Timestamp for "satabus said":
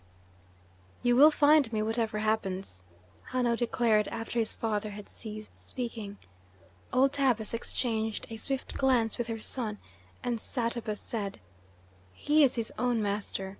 10.39-11.39